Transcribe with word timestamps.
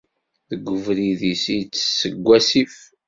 Deg 0.49 0.63
ubrid-is, 0.75 1.43
ittess 1.59 1.89
seg 1.99 2.13
wasif. 2.27 2.75